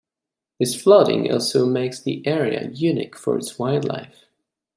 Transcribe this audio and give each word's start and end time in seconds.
This 0.59 0.73
flooding 0.73 1.31
also 1.31 1.67
makes 1.67 2.01
the 2.01 2.25
area 2.25 2.69
unique 2.71 3.15
for 3.15 3.37
its 3.37 3.59
wildlife. 3.59 4.25